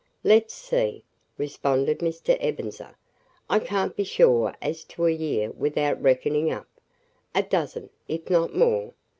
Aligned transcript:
"Let's 0.23 0.55
see!" 0.55 1.03
responded 1.37 1.99
Mr. 1.99 2.35
Ebenezer. 2.39 2.97
"I 3.47 3.59
can't 3.59 3.95
be 3.95 4.03
sure 4.03 4.55
as 4.59 4.83
to 4.85 5.05
a 5.05 5.11
year 5.11 5.51
without 5.51 6.01
reckoning 6.01 6.51
up. 6.51 6.65
A 7.35 7.43
dozen, 7.43 7.91
if 8.07 8.27
not 8.27 8.51
more." 8.55 8.95